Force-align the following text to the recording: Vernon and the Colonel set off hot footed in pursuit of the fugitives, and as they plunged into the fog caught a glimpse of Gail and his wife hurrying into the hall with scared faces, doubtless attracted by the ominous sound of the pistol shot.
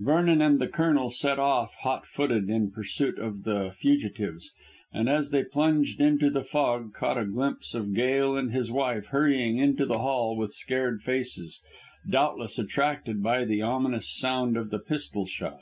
Vernon 0.00 0.40
and 0.42 0.58
the 0.58 0.66
Colonel 0.66 1.08
set 1.08 1.38
off 1.38 1.74
hot 1.82 2.04
footed 2.04 2.50
in 2.50 2.72
pursuit 2.72 3.16
of 3.16 3.44
the 3.44 3.70
fugitives, 3.70 4.50
and 4.92 5.08
as 5.08 5.30
they 5.30 5.44
plunged 5.44 6.00
into 6.00 6.30
the 6.30 6.42
fog 6.42 6.92
caught 6.92 7.16
a 7.16 7.24
glimpse 7.24 7.76
of 7.76 7.94
Gail 7.94 8.36
and 8.36 8.50
his 8.50 8.72
wife 8.72 9.06
hurrying 9.06 9.58
into 9.58 9.86
the 9.86 9.98
hall 10.00 10.36
with 10.36 10.50
scared 10.52 11.02
faces, 11.02 11.60
doubtless 12.10 12.58
attracted 12.58 13.22
by 13.22 13.44
the 13.44 13.62
ominous 13.62 14.10
sound 14.12 14.56
of 14.56 14.70
the 14.70 14.80
pistol 14.80 15.26
shot. 15.26 15.60